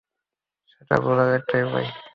সেটা 0.71 0.95
বোঝার 1.03 1.29
একটাই 1.39 1.63
উপায়। 1.63 1.87